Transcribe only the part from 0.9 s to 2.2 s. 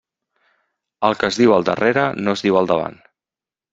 El que es diu al darrere